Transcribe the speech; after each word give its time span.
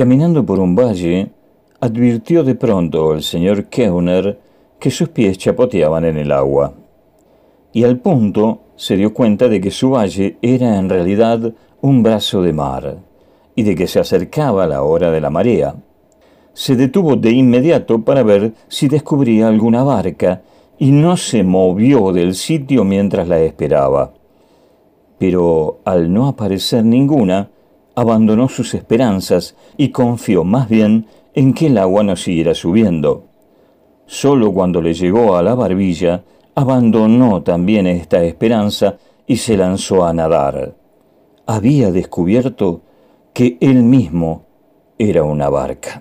Caminando 0.00 0.46
por 0.46 0.60
un 0.60 0.74
valle, 0.74 1.30
advirtió 1.78 2.42
de 2.42 2.54
pronto 2.54 3.12
el 3.12 3.22
señor 3.22 3.66
Keuner 3.66 4.40
que 4.78 4.90
sus 4.90 5.10
pies 5.10 5.36
chapoteaban 5.36 6.06
en 6.06 6.16
el 6.16 6.32
agua. 6.32 6.72
Y 7.74 7.84
al 7.84 7.98
punto 7.98 8.60
se 8.76 8.96
dio 8.96 9.12
cuenta 9.12 9.50
de 9.50 9.60
que 9.60 9.70
su 9.70 9.90
valle 9.90 10.38
era 10.40 10.78
en 10.78 10.88
realidad 10.88 11.52
un 11.82 12.02
brazo 12.02 12.40
de 12.40 12.54
mar, 12.54 12.96
y 13.54 13.62
de 13.62 13.74
que 13.74 13.86
se 13.86 14.00
acercaba 14.00 14.66
la 14.66 14.84
hora 14.84 15.10
de 15.10 15.20
la 15.20 15.28
marea. 15.28 15.74
Se 16.54 16.76
detuvo 16.76 17.16
de 17.16 17.32
inmediato 17.32 18.02
para 18.02 18.22
ver 18.22 18.54
si 18.68 18.88
descubría 18.88 19.48
alguna 19.48 19.82
barca, 19.82 20.40
y 20.78 20.92
no 20.92 21.18
se 21.18 21.42
movió 21.42 22.10
del 22.12 22.34
sitio 22.36 22.84
mientras 22.84 23.28
la 23.28 23.38
esperaba. 23.40 24.14
Pero 25.18 25.80
al 25.84 26.10
no 26.10 26.26
aparecer 26.26 26.86
ninguna, 26.86 27.50
abandonó 28.00 28.48
sus 28.48 28.72
esperanzas 28.72 29.54
y 29.76 29.90
confió 29.90 30.42
más 30.42 30.70
bien 30.70 31.04
en 31.34 31.52
que 31.52 31.66
el 31.66 31.76
agua 31.76 32.02
no 32.02 32.16
siguiera 32.16 32.54
subiendo. 32.54 33.24
Solo 34.06 34.54
cuando 34.54 34.80
le 34.80 34.94
llegó 34.94 35.36
a 35.36 35.42
la 35.42 35.54
barbilla, 35.54 36.24
abandonó 36.54 37.42
también 37.42 37.86
esta 37.86 38.24
esperanza 38.24 38.96
y 39.26 39.36
se 39.36 39.54
lanzó 39.54 40.06
a 40.06 40.14
nadar. 40.14 40.74
Había 41.44 41.92
descubierto 41.92 42.80
que 43.34 43.58
él 43.60 43.82
mismo 43.82 44.46
era 44.98 45.22
una 45.22 45.50
barca. 45.50 46.00